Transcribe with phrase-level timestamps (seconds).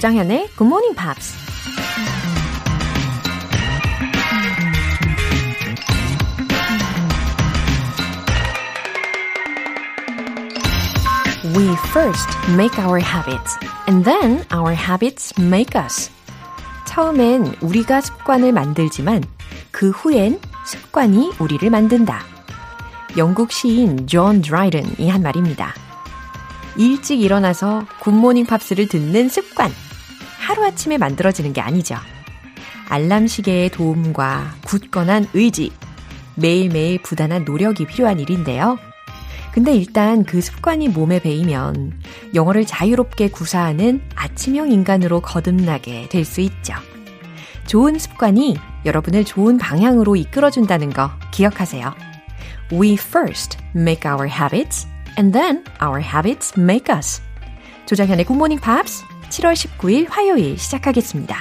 [0.00, 1.36] 조정현의 Good Morning Pops.
[11.54, 13.58] We first make our habits,
[13.88, 16.10] and then our habits make us.
[16.86, 19.22] 처음엔 우리가 습관을 만들지만
[19.70, 22.24] 그 후엔 습관이 우리를 만든다.
[23.18, 25.74] 영국 시인 존 드라이든이 한 말입니다.
[26.78, 29.70] 일찍 일어나서 굿모닝 팝스를 듣는 습관.
[30.50, 31.96] 하루아침에 만들어지는 게 아니죠.
[32.88, 35.70] 알람 시계의 도움과 굳건한 의지,
[36.34, 38.76] 매일매일 부단한 노력이 필요한 일인데요.
[39.52, 42.00] 근데 일단 그 습관이 몸에 배이면
[42.34, 46.74] 영어를 자유롭게 구사하는 아침형 인간으로 거듭나게 될 수 있죠.
[47.66, 51.94] 좋은 습관이 여러분을 좋은 방향으로 이끌어준다는 거 기억하세요.
[52.72, 57.22] We first make our habits and then our habits make us.
[57.86, 61.36] 조장현의 굿모닝 팝스 7월 19일 화요일 시작하겠습니다.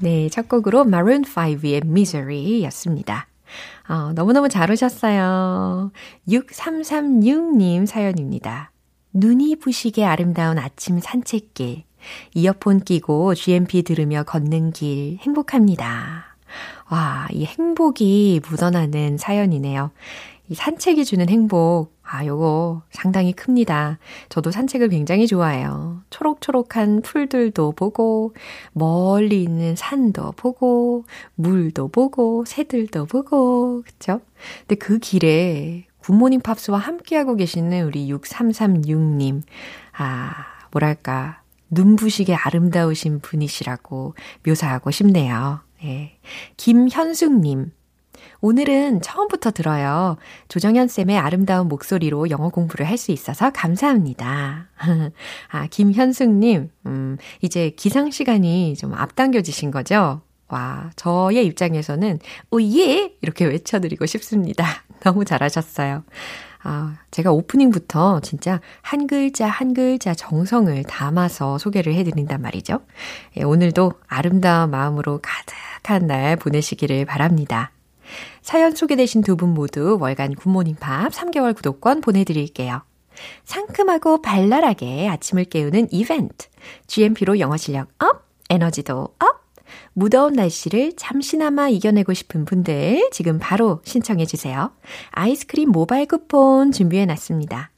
[0.00, 3.28] 네, 첫 곡으로 Maroon 5의 Misery 였습니다.
[3.88, 5.92] 어, 너무너무 잘 오셨어요.
[6.28, 8.72] 6336님 사연입니다.
[9.12, 11.84] 눈이 부시게 아름다운 아침 산책길.
[12.34, 16.36] 이어폰 끼고 GMP 들으며 걷는 길 행복합니다.
[16.90, 19.92] 와, 이 행복이 묻어나는 사연이네요.
[20.48, 23.98] 이 산책이 주는 행복, 아, 요거 상당히 큽니다.
[24.28, 26.02] 저도 산책을 굉장히 좋아해요.
[26.10, 28.34] 초록초록한 풀들도 보고,
[28.74, 34.20] 멀리 있는 산도 보고, 물도 보고, 새들도 보고, 그쵸?
[34.60, 39.40] 근데 그 길에 굿모닝 팝스와 함께하고 계시는 우리 6336님,
[39.96, 40.34] 아,
[40.70, 41.40] 뭐랄까,
[41.70, 44.14] 눈부시게 아름다우신 분이시라고
[44.46, 45.60] 묘사하고 싶네요.
[45.82, 46.18] 예.
[46.58, 47.72] 김현숙님,
[48.40, 50.16] 오늘은 처음부터 들어요.
[50.48, 54.68] 조정현 쌤의 아름다운 목소리로 영어 공부를 할 수 있어서 감사합니다.
[55.50, 60.22] 아, 김현숙님, 음, 이제 기상 시간이 좀 앞당겨지신 거죠?
[60.48, 63.14] 와, 저의 입장에서는, 오예!
[63.22, 64.64] 이렇게 외쳐드리고 싶습니다.
[65.02, 66.04] 너무 잘하셨어요.
[66.62, 72.82] 아, 제가 오프닝부터 진짜 한 글자 한 글자 정성을 담아서 소개를 해드린단 말이죠.
[73.36, 77.72] 예, 오늘도 아름다운 마음으로 가득한 날 보내시기를 바랍니다.
[78.42, 82.82] 사연 소개되신 두 분 모두 월간 Good Morning Pops 3개월 구독권 보내드릴게요.
[83.44, 86.48] 상큼하고 발랄하게 아침을 깨우는 이벤트.
[86.86, 89.42] GMP로 영어 실력 up, 에너지도 up.
[89.94, 94.72] 무더운 날씨를 잠시나마 이겨내고 싶은 분들 지금 바로 신청해 주세요.
[95.10, 97.71] 아이스크림 모바일 쿠폰 준비해 놨습니다.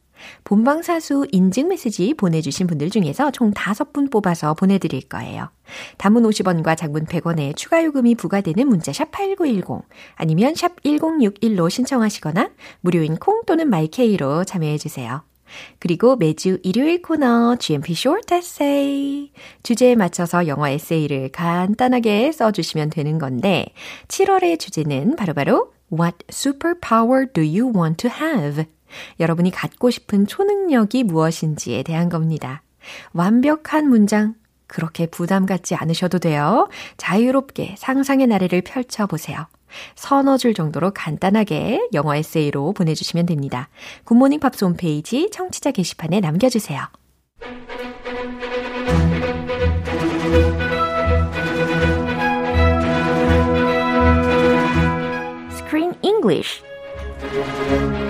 [0.44, 5.50] 본방사수 인증 메시지 보내주신 분들 중에서 총 5분 뽑아서 보내드릴 거예요.
[5.98, 9.82] 단문 50원과 장문 100원의 추가 요금이 부과되는 문자 샵 8910
[10.16, 15.22] 아니면 샵 1061로 신청하시거나 무료인 콩 또는 마이케이로 참여해주세요.
[15.78, 19.30] 그리고 매주 일요일 코너 GMP Short Essay
[19.62, 23.66] 주제에 맞춰서 영어 에세이를 간단하게 써주시면 되는 건데
[24.08, 28.66] 7월의 주제는 바로바로 바로 What superpower do you want to have?
[29.20, 32.62] 여러분이 갖고 싶은 초능력이 무엇인지에 대한 겁니다.
[33.12, 34.34] 완벽한 문장,
[34.66, 36.68] 그렇게 부담 갖지 않으셔도 돼요.
[36.96, 39.46] 자유롭게 상상의 나래를 펼쳐보세요.
[39.96, 43.68] 서너 줄 정도로 간단하게 영어 에세이로 보내주시면 됩니다.
[44.04, 46.86] Good Morning Pops 홈페이지 청취자 게시판에 남겨주세요.
[56.04, 56.62] English
[57.22, 58.03] 영화도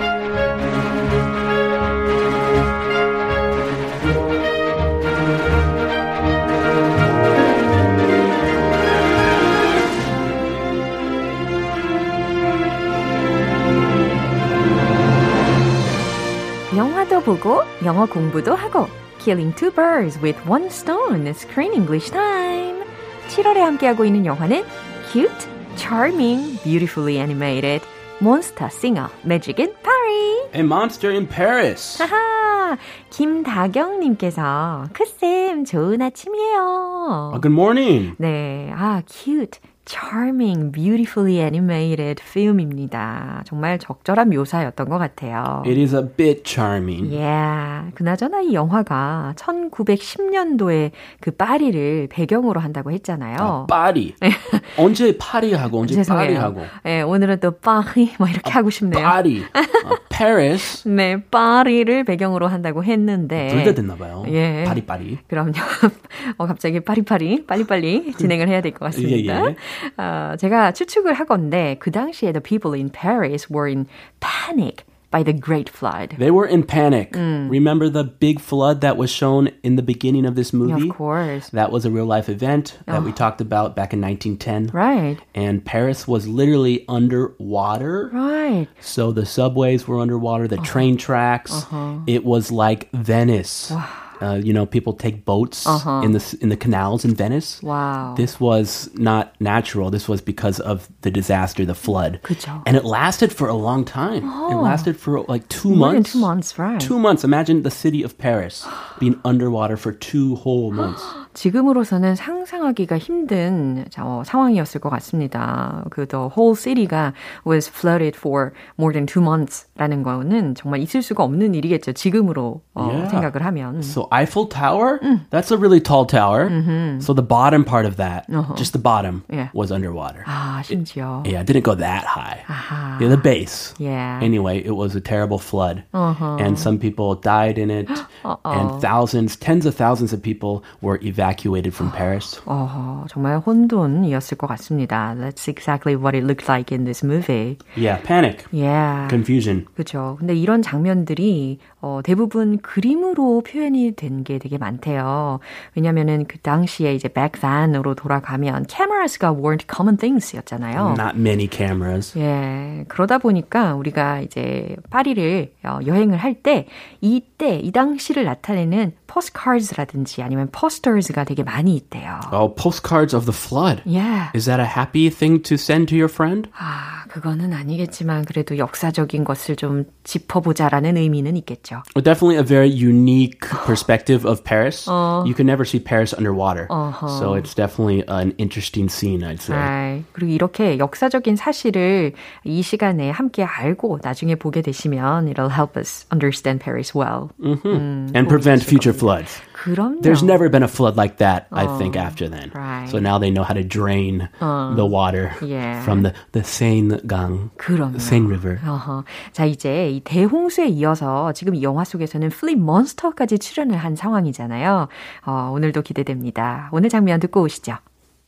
[17.25, 18.87] 보고 영어 공부도 하고
[19.19, 21.25] Killing two birds with one stone.
[21.33, 22.83] Screen English time.
[23.29, 24.63] 7월에 함께하고 있는 영화는
[25.11, 27.81] Cute, Charming, Beautifully Animated,
[28.21, 30.49] Monster Singer, Magic in Paris.
[30.53, 31.97] A Monster in Paris.
[32.03, 32.77] 하하,
[33.09, 37.31] 김다경님께서 크쌤 좋은 아침이에요.
[37.33, 38.13] Uh, good morning.
[38.19, 39.59] 네, 아 cute.
[39.85, 43.43] Charming, beautifully animated film입니다.
[43.45, 45.63] 정말 적절한 묘사였던 것 같아요.
[45.65, 47.13] It is a bit charming.
[47.13, 47.91] Yeah.
[47.95, 53.35] 그나저나 이 영화가 1910년도에 그 파리를 배경으로 한다고 했잖아요.
[53.39, 54.15] 아, 파리.
[54.77, 56.61] 언제 파리하고 언제 파리하고.
[56.83, 59.03] 네, 오늘은 또 파리 뭐 이렇게 아, 하고 싶네요.
[59.03, 59.43] 파리.
[59.53, 59.61] 아,
[60.09, 60.87] Paris.
[60.87, 63.49] 네, 파리를 배경으로 한다고 했는데.
[63.49, 64.23] 둘 다 됐나 봐요.
[64.29, 64.63] 예.
[64.67, 65.19] 파리파리.
[65.27, 65.53] 그럼요.
[66.37, 69.15] 어, 갑자기 파리파리 빨리빨리 진행을 해야 될 것 같습니다.
[69.15, 69.55] 예, 예.
[69.96, 73.86] 어, 제가 추측을 하건데 그 당시에 the people in Paris were in
[74.20, 76.14] panic by the Great Flood.
[76.18, 77.12] They were in panic.
[77.12, 77.50] Mm.
[77.50, 80.88] Remember the big flood that was shown in the beginning of this movie?
[80.88, 81.48] Of course.
[81.50, 83.04] That was a real life event that oh.
[83.04, 84.68] we talked about back in 1910.
[84.72, 85.18] Right.
[85.34, 88.10] And Paris was literally underwater.
[88.12, 88.68] Right.
[88.80, 90.64] So the subways were underwater, the uh-huh.
[90.64, 91.52] train tracks.
[91.52, 91.98] Uh-huh.
[92.06, 93.72] It was like Venice.
[93.72, 94.03] Wow.
[94.21, 96.01] Uh, you know, people take boats uh-huh.
[96.03, 97.61] in the in the canals in Venice.
[97.61, 98.15] Wow.
[98.15, 99.89] This was not natural.
[99.89, 102.19] This was because of the disaster, the flood.
[102.23, 102.61] 그쵸.
[102.65, 104.23] And it lasted for a long time.
[104.25, 104.51] Oh.
[104.51, 106.11] It lasted for like two More months.
[106.13, 106.79] two months, right?
[106.79, 107.23] Two months.
[107.23, 108.65] Imagine the city of Paris
[108.99, 111.03] being underwater for two whole months.
[111.34, 115.84] 지금으로서는 상상하기가 힘든 어, 상황이었을 것 같습니다.
[115.90, 117.12] 그 the whole city가
[117.46, 121.92] was flooded for more than two months라는 거는 정말 있을 수가 없는 일이겠죠.
[121.92, 123.10] 지금으로 어, yeah.
[123.10, 123.82] 생각을 하면.
[123.82, 125.20] So Eiffel Tower, mm.
[125.30, 126.50] that's a really tall tower.
[126.50, 127.00] Mm-hmm.
[127.00, 128.54] So the bottom part of that, uh-huh.
[128.56, 129.48] just the bottom, yeah.
[129.54, 130.24] was underwater.
[130.26, 131.24] 아 심지어.
[131.24, 132.44] It, yeah, it didn't go that high.
[132.48, 133.00] 아하.
[133.00, 133.74] Yeah, the base.
[133.78, 134.20] Yeah.
[134.22, 136.36] Anyway, it was a terrible flood, uh-huh.
[136.40, 137.88] and some people died in it,
[138.44, 141.20] and thousands, tens of thousands of people were evacuated.
[141.29, 142.39] Evacuated from Paris.
[142.45, 145.15] 어, 정말 혼돈이었을 것 같습니다.
[145.17, 147.57] That's exactly what it looked like in this movie.
[147.75, 148.45] Yeah, panic.
[148.51, 149.07] Yeah.
[149.09, 149.65] Confusion.
[149.75, 150.17] 그렇죠.
[150.19, 155.39] 근데 이런 장면들이 어, 대부분 그림으로 표현이 된 게 되게 많대요.
[155.75, 160.95] 왜냐면은 그 당시에 이제 back then으로 돌아가면 cameras가 weren't common things였잖아요.
[160.97, 162.17] Not many cameras.
[162.17, 162.85] 예.
[162.87, 166.67] 그러다 보니까 우리가 이제 파리를 어, 여행을 할 때
[167.01, 172.20] 이때 이 당시를 나타내는 postcards라든지 아니면 posters 가 되게 많이 있대요.
[172.32, 173.82] Oh, postcards of the flood.
[173.84, 174.30] Yeah.
[174.34, 176.48] Is that a happy thing to send to your friend?
[176.58, 181.82] 아, 그거는 아니겠지만 그래도 역사적인 것을 좀 짚어보자라는 의미는 있겠죠.
[181.94, 184.86] Well, definitely a very unique perspective of Paris.
[184.88, 186.66] Uh, you can never see Paris underwater.
[186.70, 187.08] Uh-huh.
[187.18, 189.56] So it's definitely an interesting scene, I'd say.
[189.56, 190.04] Right.
[190.12, 192.12] 그리고 이렇게 역사적인 사실을
[192.44, 197.30] 이 시간에 함께 알고 나중에 보게 되시면 it'll help us understand Paris well.
[197.42, 197.66] Mm-hmm.
[197.66, 199.40] 음, And prevent future floods.
[199.64, 200.02] 그럼요.
[200.02, 202.50] There's never been a flood like that, I 어, think, after then.
[202.54, 202.88] Right.
[202.88, 205.82] So now they know how to drain 어, the water yeah.
[205.82, 208.00] from the, the Seine gang, 그럼요.
[208.00, 208.60] Seine River.
[208.66, 209.04] 어허.
[209.32, 214.88] 자, 이제 이 대홍수에 이어서 지금 이 영화 속에서는 플리 몬스터까지 출연을 한 상황이잖아요.
[215.26, 216.68] 어, 오늘도 기대됩니다.
[216.72, 217.78] 오늘 장면 듣고 오시죠.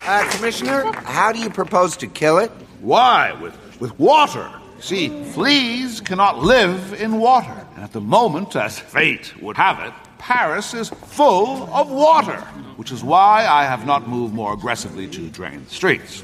[0.04, 2.50] Uh, Commissioner, how do you propose to kill it?
[2.80, 3.32] Why?
[3.40, 4.48] With, with water.
[4.80, 7.54] See, fleas cannot live in water.
[7.76, 12.40] And at the moment, as fate would have it, Paris is full of water,
[12.76, 16.22] which is why I have not moved more aggressively to drain the streets.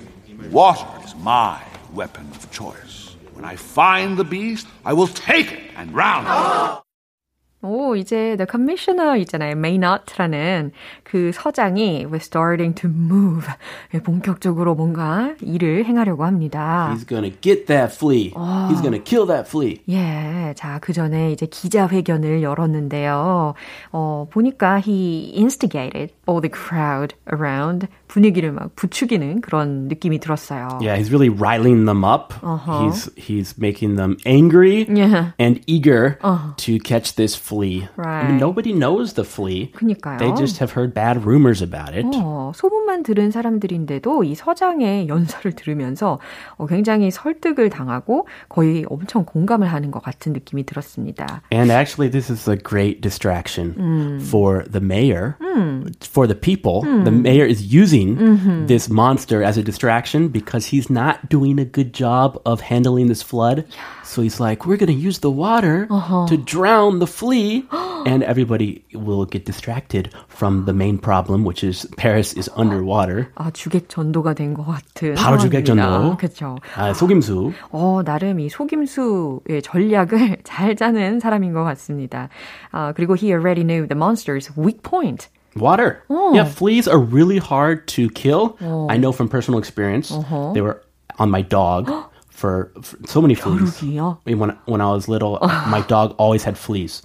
[0.51, 1.61] Water is my
[1.93, 3.17] weapon of choice.
[3.35, 6.83] When I find the beast, I will take it and drown it.
[7.61, 9.57] 오, 이제 the commissioner 있잖아요.
[9.57, 10.71] may not라는
[11.14, 13.46] 그 서장이 was starting to move.
[14.04, 16.92] 본격적으로 뭔가 일을 행하려고 합니다.
[16.92, 18.32] He's gonna get that flea.
[18.34, 18.68] 어.
[18.72, 19.80] He's gonna kill that flea.
[19.88, 23.54] 예, 자, 그 전에 이제 기자회견을 열었는데요.
[23.92, 30.80] 어, 보니까 he instigated all the crowd around 분위기를 막 부추기는 그런 느낌이 들었어요.
[30.82, 32.34] Yeah, he's really riling them up.
[32.42, 32.90] Uh-huh.
[32.90, 35.34] He's he's making them angry yeah.
[35.38, 36.54] and eager uh-huh.
[36.58, 37.88] to catch this flea.
[37.98, 38.26] Right.
[38.26, 39.72] I mean, nobody knows the flea.
[39.78, 40.18] 그니까요.
[40.18, 42.07] They just have heard bad rumors about it.
[42.15, 46.19] 어, 소문만 들은 사람들인데도 이 서장의 연설을 들으면서
[46.57, 51.43] 어, 굉장히 설득을 당하고 거의 엄청 공감을 하는 것 같은 느낌이 들었습니다.
[51.53, 54.19] And actually, this is a great distraction 음.
[54.21, 55.87] for the mayor, 음.
[56.05, 56.83] for the people.
[56.85, 57.05] 음.
[57.05, 58.67] The mayor is using Mm-hmm.
[58.67, 63.23] this monster as a distraction because he's not doing a good job of handling this
[63.23, 63.65] flood.
[64.13, 66.27] So he's like, we're going to use the water uh-huh.
[66.29, 67.67] to drown the flea.
[68.07, 73.29] and everybody will get distracted from the main problem, which is Paris is underwater.
[73.37, 75.15] 아, 주객 전도가 된 것 같은.
[75.15, 76.17] 바로 주객 전도.
[76.17, 76.57] 그렇죠.
[76.77, 77.53] 아, 속임수.
[77.71, 82.29] 어, 나름 이 속임수의 전략을 잘 짜는 사람인 것 같습니다.
[82.71, 85.29] 아, 그리고 he already knew the monster's weak point.
[85.57, 86.03] Water.
[86.09, 86.35] Oh.
[86.35, 88.57] Yeah, fleas are really hard to kill.
[88.63, 88.87] Oh.
[88.89, 90.13] I know from personal experience.
[90.13, 90.53] Uh-huh.
[90.53, 90.83] They were
[91.19, 91.91] on my dog
[92.43, 93.79] for, for so many fleas.
[93.81, 94.19] 벼룩이요?
[94.25, 95.39] When when I was little,
[95.69, 97.03] my dog always had fleas,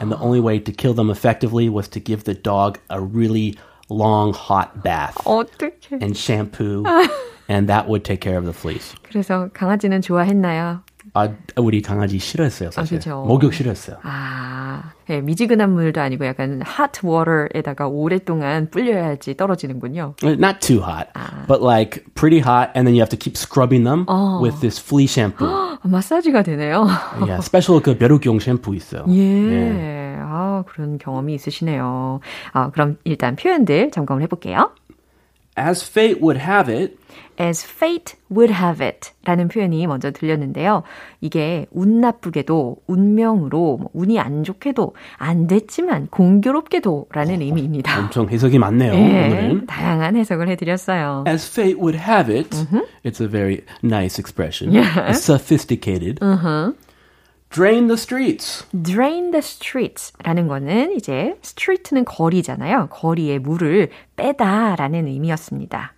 [0.00, 3.56] and the only way to kill them effectively was to give the dog a really
[3.88, 6.02] long hot bath 어떡해.
[6.02, 6.84] and shampoo,
[7.48, 8.94] and that would take care of the fleas.
[9.02, 10.82] 그래서 강아지는 좋아했나요?
[11.13, 12.95] 아, 우리 강아지 싫어했어요, 사실.
[12.95, 13.23] 아, 그죠.
[13.27, 13.97] 목욕 싫어했어요.
[14.03, 20.15] 아, 예, 미지근한 물도 아니고 약간 hot water에다가 오랫동안 불려야지 떨어지는군요.
[20.23, 21.09] Not too hot,
[21.47, 24.05] but like pretty hot, and then you have to keep scrubbing them
[24.41, 25.47] with this flea shampoo.
[25.83, 26.87] 마사지가 되네요.
[27.27, 29.03] yeah, special 그 벼룩용 샴푸 있어요.
[29.09, 30.15] 예.
[30.23, 32.19] 아, 그런 경험이 있으시네요.
[32.53, 34.71] 아, 그럼 일단 표현들 점검을 해볼게요.
[35.61, 36.97] As fate would have it,
[37.39, 40.81] as fate would have it 라는 표현이 먼저 들렸는데요.
[41.21, 47.99] 이게 운 나쁘게도, 운명으로, 뭐 운이 안 좋게도, 안 됐지만 공교롭게도 라는 의미입니다.
[47.99, 49.65] 엄청 해석이 많네요, 네, 오늘은.
[49.67, 51.25] 다양한 해석을 해드렸어요.
[51.27, 52.81] As fate would have it, mm-hmm.
[53.03, 54.73] it's a very nice expression.
[54.73, 55.11] Yeah.
[55.13, 56.17] Sophisticated.
[56.21, 56.73] Uh-huh.
[57.53, 58.65] Drain the streets.
[58.71, 62.87] Drain the streets 라는 거는 이제 street는 거리잖아요.
[62.89, 65.93] 거리에 물을 빼다라는 의미였습니다.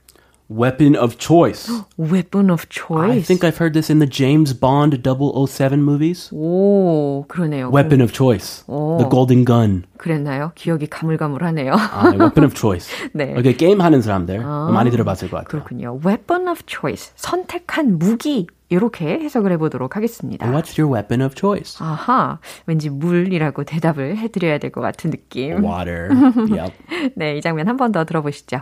[0.49, 1.71] Weapon of choice.
[1.97, 3.11] Weapon of choice.
[3.11, 6.29] I think I've heard this in the James Bond 007 movies.
[6.33, 7.71] 오, 그러네요.
[7.73, 8.63] Weapon of choice.
[8.67, 8.97] 오.
[8.99, 9.83] The golden gun.
[9.97, 10.51] 그랬나요?
[10.55, 11.73] 기억이 가물가물하네요.
[11.73, 12.87] 아, weapon of choice.
[13.13, 13.33] 네.
[13.39, 15.49] 이게 게임 하는 사람들 아, 많이 들어봤을 것 같아요.
[15.63, 15.99] 그렇군요.
[16.05, 17.13] Weapon of choice.
[17.15, 18.47] 선택한 무기.
[18.69, 20.47] 이렇게 해석을 해보도록 하겠습니다.
[20.51, 21.77] What's your weapon of choice?
[21.79, 25.63] 아하, 왠지 물이라고 대답을 해드려야 될 것 같은 느낌.
[25.63, 26.09] Water.
[26.51, 26.73] yep.
[27.15, 28.61] 네, 이 장면 한 번 더 들어보시죠.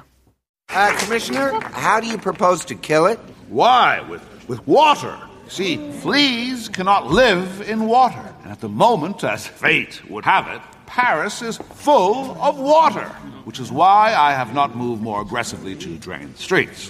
[0.74, 3.20] Uh, Commissioner, how do you propose to kill it?
[3.50, 4.00] Why?
[4.10, 5.18] With, with water.
[5.50, 8.34] See, fleas cannot live in water.
[8.44, 13.10] And at the moment, as fate would have it, Paris is full of water,
[13.44, 16.90] which is why I have not moved more aggressively to drain the streets.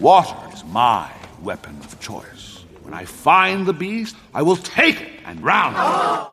[0.00, 1.10] Water is my
[1.42, 2.64] weapon of choice.
[2.82, 6.32] When I find the beast, I will take it and drown it.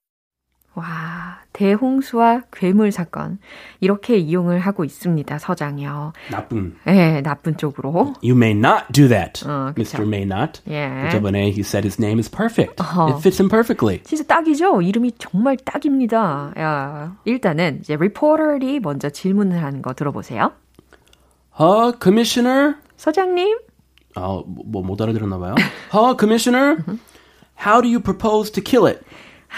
[0.76, 3.40] 와, 대홍수와 괴물 사건.
[3.80, 6.14] 이렇게 이용을 하고 있습니다, 서장이요.
[6.32, 6.76] 나쁜.
[6.86, 8.14] 네, 나쁜 쪽으로.
[8.22, 10.04] You may not do that, 어, Mr.
[10.06, 10.62] May not.
[10.70, 11.10] 예.
[11.12, 12.82] 저번에 he said his name is perfect.
[12.82, 13.08] 어허.
[13.10, 14.04] It fits him perfectly.
[14.04, 14.82] 진짜 딱이죠?
[14.82, 16.54] 이름이 정말 딱입니다.
[16.58, 20.52] 야, 일단은 이제 리포터리 먼저 질문을 하는 거 들어보세요.
[21.58, 22.76] Uh, Commissioner?
[22.98, 23.60] 서장님?
[24.18, 25.56] 어, 뭐, 못 알아들었나 봐요.
[25.94, 26.84] Uh, Commissioner?
[27.58, 29.02] How do you propose to kill it?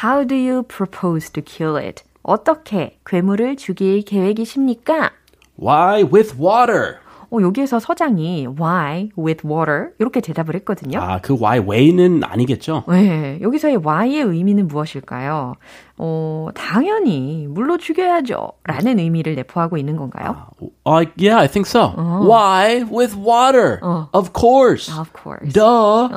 [0.03, 2.03] How do you propose to kill it?
[2.23, 5.11] 어떻게 괴물을 죽일 계획이십니까?
[5.59, 6.99] Why with water?
[7.30, 11.00] 어, 여기에서 서장이 why with water 이렇게 대답을 했거든요.
[11.00, 12.84] 아, 그 why way는 아니겠죠?
[12.88, 15.56] 네, 여기서의 why의 의미는 무엇일까요?
[15.98, 18.52] 어, 당연히 물로 죽여야죠.
[18.64, 20.48] 라는 의미를 내포하고 있는 건가요?
[20.86, 21.90] Uh, yeah, I think so.
[21.98, 23.80] Why with water?
[24.14, 24.90] Of course.
[24.90, 25.52] Of course.
[25.54, 26.08] Duh.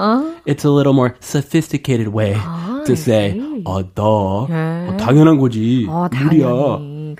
[0.46, 2.34] It's a little more sophisticated way
[2.86, 3.40] to say.
[3.64, 4.46] 어, duh.
[4.50, 4.88] 예.
[4.88, 5.86] 어, 당연한 거지.
[5.88, 6.46] 어, 물이야.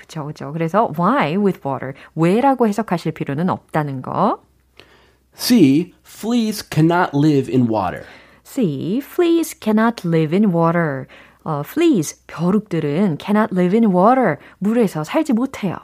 [0.00, 0.52] 그쵸, 그쵸.
[0.52, 1.92] 그래서 why with water?
[2.14, 4.40] 왜라고 해석하실 필요는 없다는 거.
[5.36, 8.04] See, fleas cannot live in water.
[8.44, 11.06] See, fleas cannot live in water.
[11.44, 14.38] 어, fleas, 벼룩들은 cannot live in water.
[14.58, 15.76] 물에서 살지 못해요.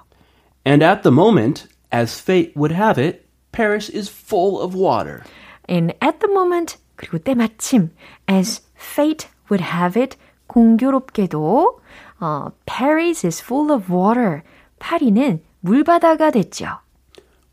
[0.64, 5.22] And at the moment, as fate would have it, Paris is full of water.
[5.68, 7.90] And at the moment, 그리고 때마침,
[8.28, 10.16] as fate would have it,
[10.48, 11.80] 공교롭게도,
[12.20, 14.42] 어, Paris is full of water.
[14.78, 16.78] 파리는 물바다가 됐죠.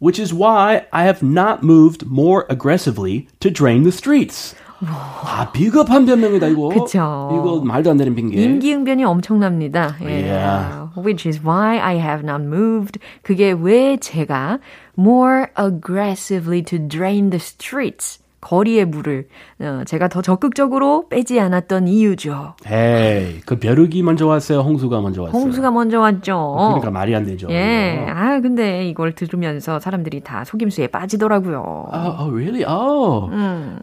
[0.01, 4.55] Which is why I have not moved more aggressively to drain the streets.
[4.81, 6.69] 아, 비겁한 변명이다, 이거.
[6.69, 7.29] 그쵸.
[7.33, 8.41] 이거 말도 안 되는 핑계.
[8.41, 9.97] 임기응변이 엄청납니다.
[10.03, 10.31] 예.
[10.31, 10.89] Yeah.
[10.95, 12.97] Which is why I have not moved.
[13.21, 14.59] 그게 왜 제가
[14.97, 18.19] more aggressively to drain the streets.
[18.44, 19.26] 거리의 물을
[19.60, 22.56] 어, 제가 더 적극적으로 빼지 않았던 이유죠.
[22.66, 24.60] 에이, 그 벼룩이 먼저 왔어요?
[24.60, 25.40] 홍수가 먼저 왔어요?
[25.40, 26.54] 홍수가 먼저 왔죠.
[26.58, 27.48] 그러니까 말이 안 되죠.
[27.50, 28.06] 예.
[28.06, 31.88] 아, 근데 이걸 들으면서 사람들이 다 속임수에 빠지더라고요.
[31.90, 32.64] Oh, oh, really?
[32.66, 33.30] Oh.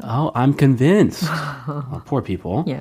[0.03, 1.27] Oh, I'm convinced.
[1.67, 2.63] oh, poor people.
[2.69, 2.79] 예.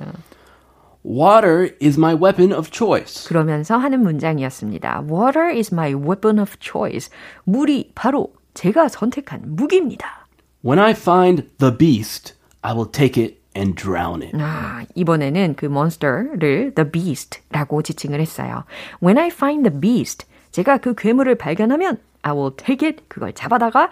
[1.03, 3.27] Water is my weapon of choice.
[3.27, 5.05] 그러면서 하는 문장이었습니다.
[5.09, 7.09] Water is my weapon of choice.
[7.45, 10.20] 물이 바로 제가 선택한 무기입니다.
[10.63, 14.35] When I find the beast, I will take it and drown it.
[14.39, 18.63] 아, 이번에는 그 몬스터를 the beast라고 지칭을 했어요.
[19.03, 23.89] When I find the beast, 제가 그 괴물을 발견하면 I will take it, 그걸 잡아다가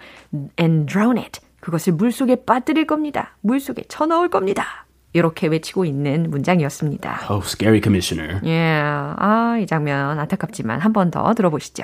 [0.60, 1.40] and drown it.
[1.60, 3.36] 그것을 물속에 빠뜨릴 겁니다.
[3.40, 4.86] 물속에 쳐넣을 겁니다.
[5.12, 7.22] 이렇게 외치고 있는 문장이었습니다.
[7.28, 8.40] Oh, scary commissioner.
[8.44, 11.82] 예, 아, 이 장면 안타깝지만 한 번 더 들어보시죠.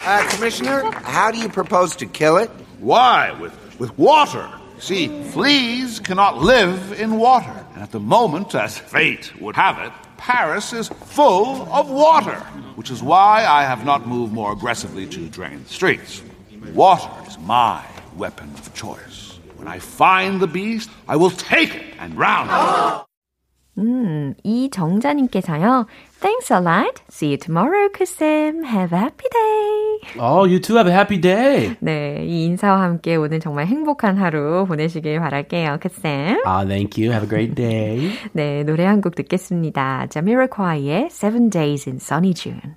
[0.00, 2.50] Uh, Commissioner, how do you propose to kill it?
[2.80, 3.30] Why?
[3.40, 4.48] With, with water.
[4.78, 7.66] See, fleas cannot live in water.
[7.74, 12.38] And at the moment, as fate would have it, Paris is full of water,
[12.76, 16.22] which is why I have not moved more aggressively to drain the streets.
[16.74, 17.84] Water is my
[18.16, 19.40] weapon of choice.
[19.56, 23.11] When I find the beast, I will take it and drown it.
[23.78, 25.86] 음, 이정자님께서요.
[26.20, 27.02] Thanks a lot.
[27.10, 28.64] See you tomorrow, 크쌤.
[28.64, 30.20] Have a happy day.
[30.20, 31.74] Oh, you two have a happy day.
[31.80, 36.42] 네, 이 인사와 함께 오늘 정말 행복한 하루 보내시길 바랄게요, 크쌤.
[36.44, 37.10] Ah, thank you.
[37.12, 38.12] Have a great day.
[38.32, 40.06] 네, 노래 한 곡 듣겠습니다.
[40.10, 42.76] Jamiroquai의 Seven Days in Sunny June.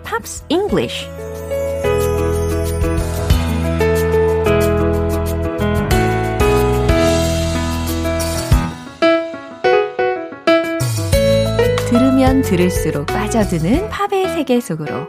[0.21, 1.07] Pops English
[11.89, 15.07] 들으면 들을수록 빠져드는 팝의 세계 속으로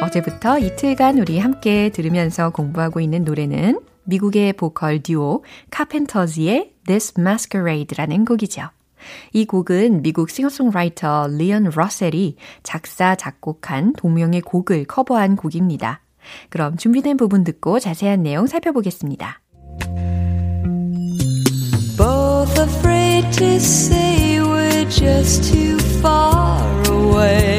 [0.00, 8.70] 어제부터 이틀간 우리 함께 들으면서 공부하고 있는 노래는 미국의 보컬 듀오 Carpenters의 This Masquerade라는 곡이죠.
[9.32, 16.02] 이 곡은 미국 싱어송라이터 리언 러셀이 작사, 작곡한 동명의 곡을 커버한 곡입니다.
[16.50, 19.40] 그럼 준비된 부분 듣고 자세한 내용 살펴보겠습니다.
[21.96, 27.57] Both afraid to say we're just too far away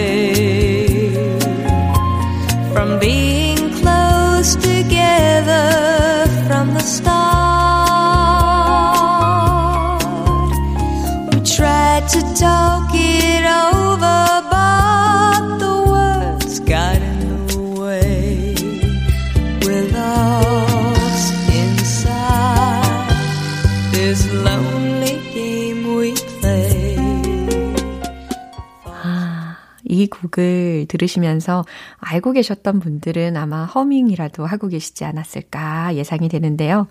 [30.10, 31.64] 곡을 들으시면서
[32.00, 36.88] 알고 계셨던 분들은 아마 허밍이라도 하고 계시지 않았을까 예상이 되는데요.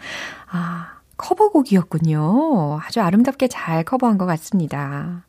[0.50, 2.80] 아, 커버곡이었군요.
[2.82, 5.24] 아주 아름답게 잘 커버한 것 같습니다.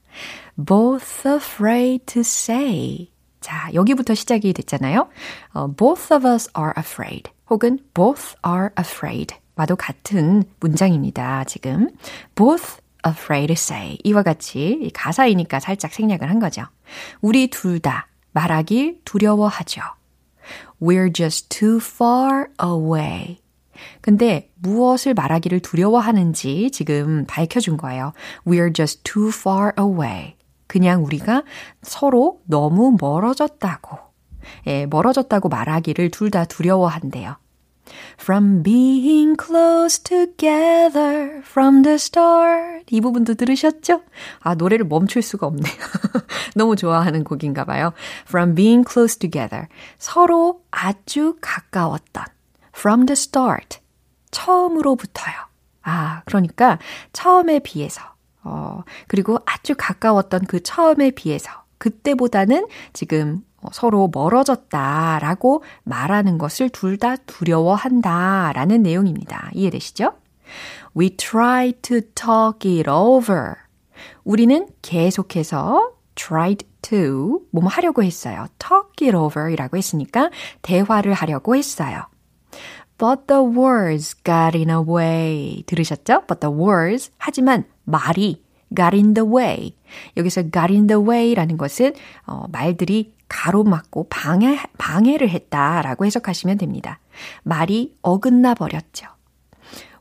[0.56, 3.12] Both afraid to say.
[3.42, 5.08] 자, 여기부터 시작이 됐잖아요.
[5.54, 7.32] 어, both of us are afraid.
[7.50, 9.36] 혹은 both are afraid.
[9.56, 11.44] 와도 같은 문장입니다.
[11.46, 11.90] 지금.
[12.36, 13.98] both afraid to say.
[14.04, 16.64] 이와 같이 가사이니까 살짝 생략을 한 거죠.
[17.22, 19.82] 우리 둘 다 말하길 두려워하죠.
[20.82, 23.40] We're just too far away.
[24.02, 28.14] 근데 무엇을 말하기를 두려워하는지 지금 밝혀준 거예요.
[28.46, 30.36] We're just too far away.
[30.68, 31.44] 그냥 우리가
[31.82, 33.98] 서로 너무 멀어졌다고.
[34.68, 37.36] 예, 멀어졌다고 말하기를 둘 다 두려워한대요.
[38.20, 42.86] From being close together from the start.
[42.90, 44.02] 이 부분도 들으셨죠?
[44.40, 45.74] 아, 노래를 멈출 수가 없네요.
[46.56, 47.94] 너무 좋아하는 곡인가 봐요.
[48.28, 49.68] From being close together.
[49.98, 52.26] 서로 아주 가까웠던.
[52.80, 53.80] from the start.
[54.32, 55.36] 처음으로부터요.
[55.82, 56.80] 아, 그러니까
[57.14, 58.02] 처음에 비해서,
[58.44, 67.16] 어, 그리고 아주 가까웠던 그 처음에 비해서, 그때보다는 지금 서로 멀어졌다라고 말하는 것을 둘 다
[67.16, 69.52] 두려워한다라는 내용입니다.
[69.54, 70.14] 이해되시죠?
[70.98, 73.56] We try to talk it over.
[74.24, 78.48] 우리는 계속해서 tried to 뭐뭐 하려고 했어요.
[78.60, 80.30] talk it over 이라고 했으니까
[80.62, 82.04] 대화를 하려고 했어요.
[82.98, 85.64] But the words got in the way.
[85.68, 86.24] 들으셨죠?
[86.28, 87.12] But the words.
[87.18, 88.44] 하지만 말이
[88.76, 89.76] got in the way.
[90.18, 91.94] 여기서 got in the way라는 것은
[92.28, 97.00] 어, 말들이 가로막고 방해, 방해를 했다라고 해석하시면 됩니다.
[97.44, 99.08] 말이 어긋나 버렸죠.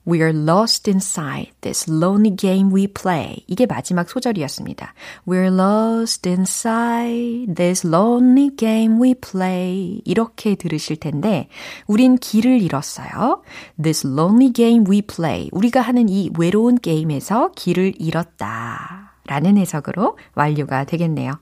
[0.09, 3.45] We are lost inside this lonely game we play.
[3.47, 4.95] 이게 마지막 소절이었습니다.
[5.27, 10.01] We're lost inside this lonely game we play.
[10.07, 11.49] 이렇게 들으실 텐데,
[11.87, 13.43] 우린 길을 잃었어요.
[13.83, 15.51] This lonely game we play.
[15.53, 19.13] 우리가 하는 이 외로운 게임에서 길을 잃었다.
[19.27, 21.33] 라는 해석으로 완료가 되겠네요.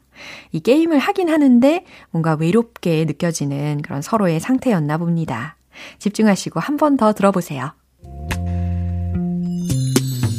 [0.53, 5.57] 이 게임을 하긴 하는데 뭔가 외롭게 느껴지는 그런 서로의 상태였나 봅니다.
[5.99, 7.73] 집중하시고 한 번 더 들어보세요.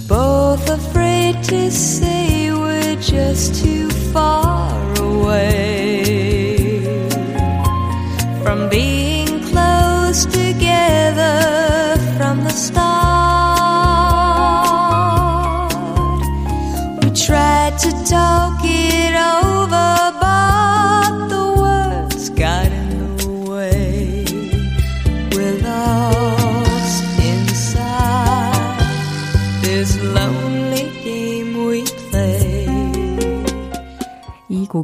[0.07, 6.07] both afraid to say we're just too far away
[8.41, 8.96] from being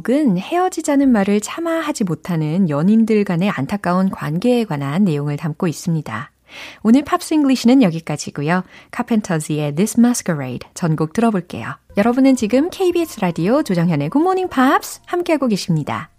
[0.04, 6.30] 곡은 헤어지자는 말을 차마 하지 못하는 연인들 간의 안타까운 관계에 관한 내용을 담고 있습니다.
[6.82, 8.62] 오늘 Pops English는 여기까지고요.
[8.90, 11.76] Carpenters의 This Masquerade 전곡 들어볼게요.
[11.96, 16.10] 여러분은 지금 KBS 라디오 조정현의 Good Morning Pops 함께하고 계십니다.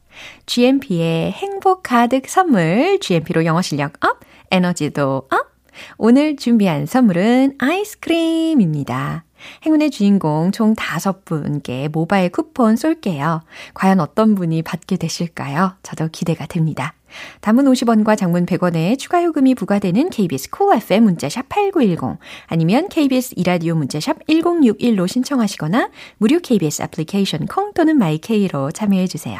[0.46, 4.20] GMP의 행복 가득 선물, GMP로 영어 실력 up,
[4.52, 5.56] 에너지도 up.
[5.98, 9.26] 오늘 준비한 선물은 아이스크림입니다.
[9.66, 13.42] 행운의 주인공 총 다섯 분께 모바일 쿠폰 쏠게요.
[13.74, 15.76] 과연 어떤 분이 받게 되실까요?
[15.84, 16.94] 저도 기대가 됩니다.
[17.42, 23.76] 단문 50원과 장문 100원의 추가 요금이 부과되는 KBS Cool FM 문자샵 8910 아니면 KBS 2라디오
[23.76, 29.38] 문자샵 1061로 신청하시거나 무료 KBS 애플리케이션 콩 또는 my K로 참여해 주세요.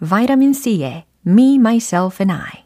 [0.00, 2.65] Vitamin C의 Me, Myself and I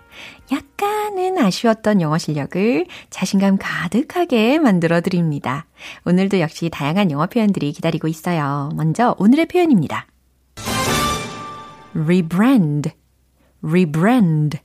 [0.51, 5.65] 약간은 아쉬웠던 영어 실력을 자신감 가득하게 만들어 드립니다.
[6.05, 8.69] 오늘도 역시 다양한 영어 표현들이 기다리고 있어요.
[8.75, 10.07] 먼저 오늘의 표현입니다.
[11.93, 12.91] rebrand,
[13.61, 14.59] rebrand,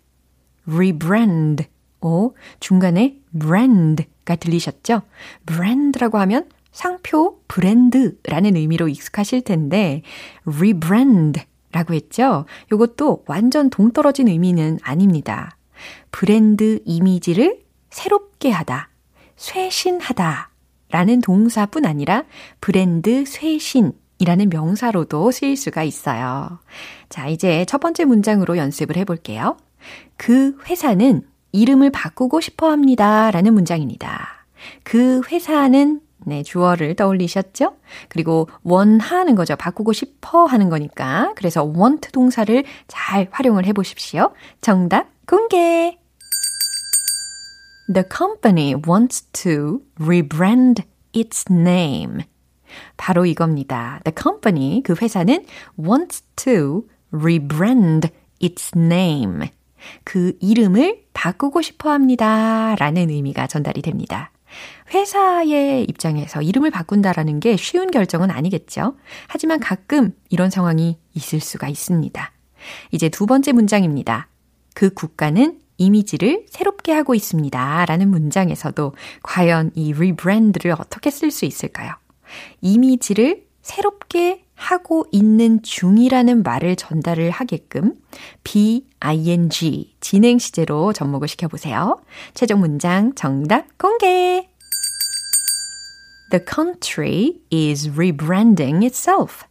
[0.66, 1.64] rebrand.
[2.01, 5.03] 오, 중간에 brand가 들리셨죠?
[5.46, 10.03] brand라고 하면 상표, 브랜드라는 의미로 익숙하실 텐데,
[10.46, 11.40] rebrand
[11.72, 12.46] 라고 했죠?
[12.72, 15.55] 이것도 완전 동떨어진 의미는 아닙니다.
[16.18, 18.88] 브랜드 이미지를 새롭게 하다,
[19.37, 20.48] 쇄신하다
[20.88, 22.24] 라는 동사뿐 아니라
[22.59, 26.59] 브랜드 쇄신 이라는 명사로도 쓰일 수가 있어요.
[27.11, 29.59] 자, 이제 첫 번째 문장으로 연습을 해볼게요.
[30.16, 31.20] 그 회사는
[31.52, 33.31] 이름을 바꾸고 싶어 합니다.
[33.31, 34.46] 라는 문장입니다.
[34.85, 37.76] 그 회사는 네, 주어를 떠올리셨죠?
[38.09, 39.55] 그리고 원하는 거죠.
[39.55, 41.35] 바꾸고 싶어 하는 거니까.
[41.37, 44.33] 그래서 want 동사를 잘 활용을 해 보십시오.
[44.62, 45.98] 정답 공개!
[47.92, 52.25] The company wants to rebrand its name.
[52.96, 54.01] 바로 이겁니다.
[54.05, 55.46] The company, 그 회사는
[55.79, 58.09] wants to rebrand
[58.42, 59.49] its name.
[60.05, 62.75] 그 이름을 바꾸고 싶어 합니다.
[62.79, 64.33] 라는 의미가 전달이 됩니다.
[64.92, 68.96] 회사의 입장에서 이름을 바꾼다라는 게 쉬운 결정은 아니겠죠.
[69.29, 72.33] 하지만 가끔 이런 상황이 있을 수가 있습니다.
[72.90, 74.29] 이제 두 번째 문장입니다.
[74.75, 77.84] 그 국가는 이미지를 새롭게 하고 있습니다.
[77.86, 81.92] 라는 문장에서도 과연 이 rebrand를 어떻게 쓸 수 있을까요?
[82.60, 87.94] 이미지를 새롭게 하고 있는 중이라는 말을 전달을 하게끔
[88.42, 92.00] BING 진행 시제로 접목을 시켜보세요.
[92.34, 94.48] 최종 문장 정답 공개!
[96.30, 99.44] The country is rebranding itself.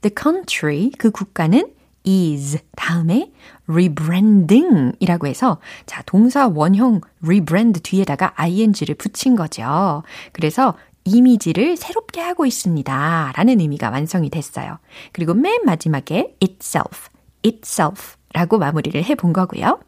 [0.00, 1.70] The country, 그 국가는
[2.06, 3.30] is 다음에
[3.66, 10.02] rebranding 이라고 해서 자, 동사 원형 rebrand 뒤에다가 ing를 붙인 거죠.
[10.32, 13.32] 그래서 이미지를 새롭게 하고 있습니다.
[13.34, 14.78] 라는 의미가 완성이 됐어요.
[15.12, 17.08] 그리고 맨 마지막에 itself,
[17.44, 19.80] itself 라고 마무리를 해 본 거고요.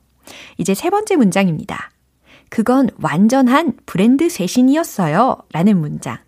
[0.59, 1.91] 이제 세 번째 문장입니다.
[2.49, 5.37] 그건 완전한 브랜드 쇄신이었어요.
[5.53, 6.19] 라는 문장.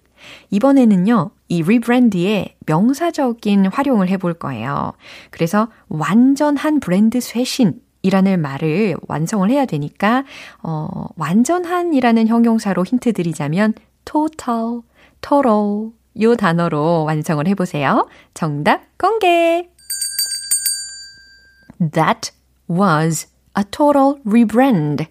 [0.50, 4.94] 이번에는요, 이 리브랜드의 명사적인 활용을 해볼 거예요.
[5.30, 10.24] 그래서 완전한 브랜드 쇄신 이라는 말을 완성을 해야 되니까,
[10.62, 13.74] 어, 완전한이라는 형용사로 힌트 드리자면,
[14.06, 14.80] total,
[15.20, 15.90] total,
[16.22, 18.08] 요 단어로 완성을 해 보세요.
[18.32, 19.68] 정답 공개!
[21.78, 22.32] That
[22.70, 25.06] was a total rebrand.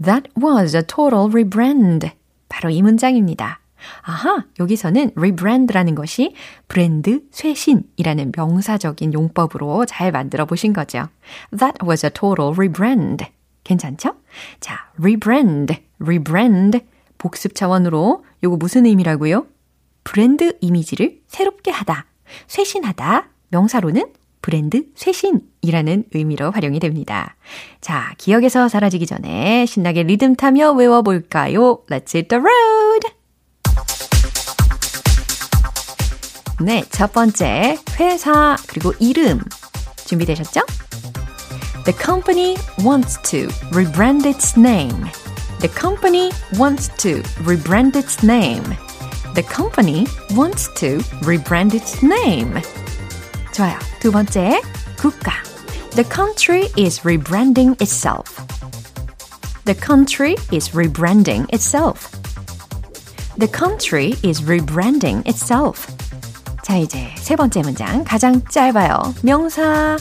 [0.00, 2.12] That was a total rebrand.
[2.48, 3.61] 바로 이 문장입니다.
[4.02, 6.34] 아하, 여기서는 rebrand라는 것이
[6.68, 11.08] 브랜드 쇄신이라는 명사적인 용법으로 잘 만들어 보신 거죠.
[11.56, 13.26] That was a total rebrand.
[13.64, 14.14] 괜찮죠?
[14.60, 16.80] 자, rebrand, rebrand.
[17.18, 19.46] 복습 차원으로 요거 무슨 의미라고요?
[20.04, 22.06] 브랜드 이미지를 새롭게 하다,
[22.48, 23.28] 쇄신하다.
[23.50, 24.06] 명사로는
[24.40, 27.36] 브랜드 쇄신이라는 의미로 활용이 됩니다.
[27.80, 31.84] 자, 기억에서 사라지기 전에 신나게 리듬 타며 외워볼까요?
[31.88, 32.81] Let's hit the road!
[36.61, 39.43] 네, 첫 번째 회사 그리고 이름
[40.05, 40.61] 준비되셨죠?
[41.85, 45.09] The company wants to rebrand its name.
[45.59, 48.63] The company wants to rebrand its name.
[49.35, 52.61] The company wants to rebrand its name.
[53.53, 53.77] 좋아요.
[53.99, 54.61] 두 번째,
[54.97, 55.31] 국가.
[55.91, 58.43] The country is rebranding itself.
[59.65, 62.11] The country is rebranding itself.
[63.37, 65.87] The country is rebranding itself.
[66.72, 68.02] 자, 이제 세 번째 문장.
[68.02, 69.12] 가장 짧아요.
[69.22, 69.98] 명사.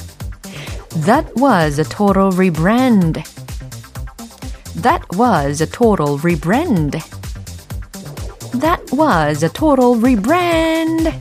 [1.03, 3.21] That was a total rebrand.
[4.81, 6.97] That was a total rebrand.
[8.61, 11.11] That was a total rebrand.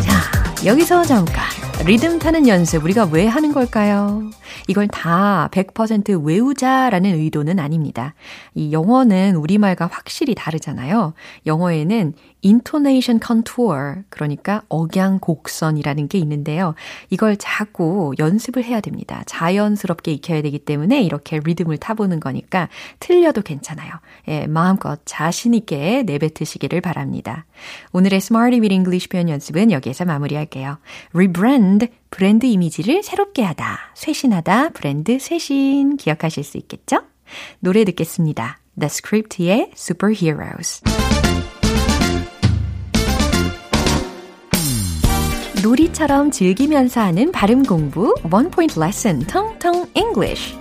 [0.00, 1.44] 자, 여기서 잠깐.
[1.84, 4.30] 리듬 타는 연습 우리가 왜 하는 걸까요?
[4.68, 8.14] 이걸 다 100% 외우자라는 의도는 아닙니다.
[8.54, 11.14] 이 영어는 우리말과 확실히 다르잖아요.
[11.46, 12.14] 영어에는
[12.44, 16.74] intonation contour, 그러니까 억양 곡선이라는 게 있는데요.
[17.10, 19.22] 이걸 자꾸 연습을 해야 됩니다.
[19.26, 22.68] 자연스럽게 익혀야 되기 때문에 이렇게 리듬을 타보는 거니까
[23.00, 23.92] 틀려도 괜찮아요.
[24.28, 27.46] 예, 마음껏 자신있게 내뱉으시기를 바랍니다.
[27.92, 30.78] 오늘의 Smarty with English 표현 연습은 여기에서 마무리할게요.
[31.14, 37.02] rebrand, 브랜드 이미지를 새롭게 하다, 쇄신하다, 브랜드 쇄신 기억하실 수 있겠죠?
[37.60, 38.58] 노래 듣겠습니다.
[38.78, 41.03] The Script의 Superheroes.
[45.64, 50.54] 놀이처럼 즐기면서 하는 발음 공부 One Point Lesson 텅텅 English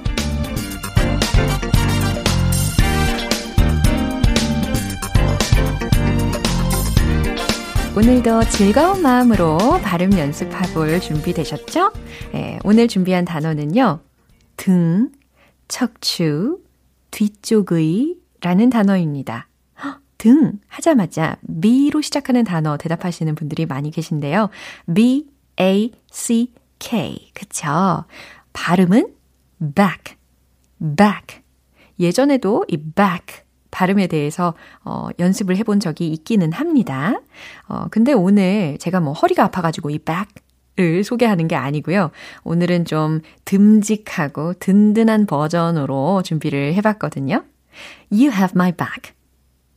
[7.97, 11.91] 오늘도 즐거운 마음으로 발음 연습해볼 준비 되셨죠?
[12.31, 13.99] 네, 오늘 준비한 단어는요.
[14.55, 15.09] 등,
[15.67, 16.59] 척추,
[17.11, 19.49] 뒤쪽의 라는 단어입니다.
[20.23, 24.49] 등 하자마자 B로 시작하는 단어 대답하시는 분들이 많이 계신데요.
[24.95, 25.27] B,
[25.59, 27.29] A, C, K.
[27.33, 28.05] 그쵸?
[28.53, 29.13] 발음은
[29.75, 30.15] back,
[30.79, 31.41] back.
[31.99, 34.53] 예전에도 이 back 발음에 대해서
[34.85, 37.19] 어, 연습을 해본 적이 있기는 합니다.
[37.67, 42.11] 어, 근데 오늘 제가 뭐 허리가 아파가지고 이 back을 소개하는 게 아니고요.
[42.45, 47.43] 오늘은 좀 듬직하고 든든한 버전으로 준비를 해봤거든요.
[48.09, 49.13] You have my back.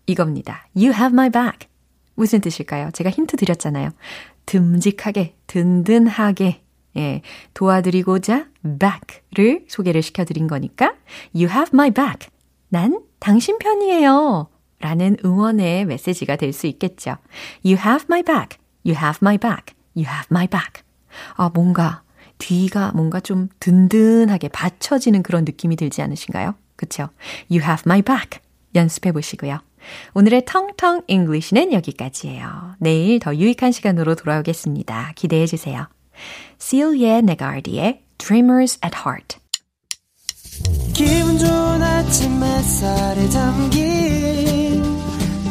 [0.06, 0.66] 이겁니다.
[0.74, 1.68] You have my back.
[2.14, 2.90] 무슨 뜻일까요?
[2.92, 3.90] 제가 힌트 드렸잖아요.
[4.46, 6.62] 듬직하게, 든든하게,
[6.96, 7.20] 예,
[7.52, 8.46] 도와드리고자
[8.78, 10.94] back를 소개를 시켜드린 거니까
[11.34, 12.28] you have my back.
[12.68, 14.48] 난 당신 편이에요.
[14.80, 17.16] 라는 응원의 메시지가 될 수 있겠죠.
[17.64, 18.58] You have my back.
[18.84, 19.74] You have my back.
[19.96, 20.82] You have my back.
[21.36, 22.02] 아, 뭔가
[22.38, 26.54] 뒤가 뭔가 좀 든든하게 받쳐지는 그런 느낌이 들지 않으신가요?
[26.76, 27.08] 그쵸?
[27.50, 28.40] You have my back.
[28.74, 29.58] 연습해 보시고요.
[30.14, 32.76] 오늘의 텅텅 English는 여기까지예요.
[32.78, 35.12] 내일 더 유익한 시간으로 돌아오겠습니다.
[35.16, 35.88] 기대해 주세요.
[36.58, 39.38] Celia Negardi의 Dreamers at Heart
[40.94, 44.82] 기분 좋은 아침 햇살에 담긴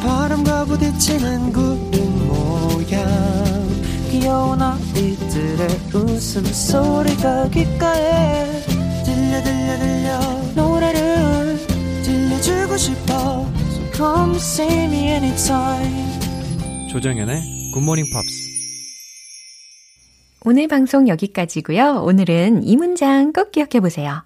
[0.02, 3.06] 바람과 부딪히는 구름 모양
[4.10, 8.62] 귀여운 아이들의 웃음소리가 귓가에
[9.06, 10.20] 들려 들려 들려
[10.56, 11.60] 노래를
[12.04, 13.55] 들려주고 싶어
[13.98, 16.90] Come see me anytime.
[16.92, 18.50] 조정현의 Good Morning Pops.
[20.44, 22.04] 오늘 방송 여기까지고요.
[22.04, 24.24] 오늘은 이 문장 꼭 기억해 보세요.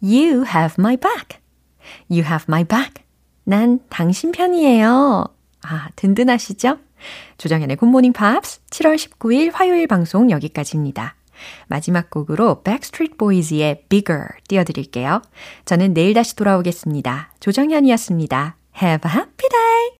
[0.00, 1.40] You have my back.
[2.08, 3.02] You have my back.
[3.42, 5.24] 난 당신 편이에요.
[5.62, 6.78] 아, 든든하시죠?
[7.36, 11.17] 조정현의 Good Morning Pops 7월 19일 화요일 방송 여기까지입니다.
[11.66, 15.22] 마지막 곡으로 Backstreet Boys의 Bigger 띄워드릴게요.
[15.64, 17.32] 저는 내일 다시 돌아오겠습니다.
[17.40, 18.56] 조정현이었습니다.
[18.82, 19.88] Have a happy day!